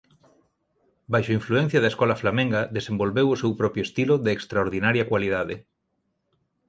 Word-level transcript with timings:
Baixo 1.13 1.31
a 1.31 1.37
influencia 1.39 1.79
da 1.83 1.91
escola 1.93 2.19
flamenga 2.21 2.61
desenvolveu 2.77 3.27
o 3.29 3.39
seu 3.41 3.51
propio 3.61 3.83
estilo 3.87 4.15
de 4.25 4.31
extraordinaria 4.37 5.07
cualidade. 5.11 5.55